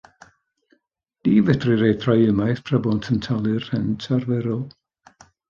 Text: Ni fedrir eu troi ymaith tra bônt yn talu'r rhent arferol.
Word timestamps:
Ni 1.25 1.33
fedrir 1.49 1.83
eu 1.89 1.99
troi 2.05 2.15
ymaith 2.31 2.63
tra 2.71 2.81
bônt 2.87 3.11
yn 3.17 3.21
talu'r 3.27 3.69
rhent 3.69 4.09
arferol. 4.19 4.67